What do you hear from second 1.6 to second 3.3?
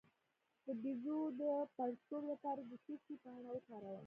پړسوب لپاره د څه شي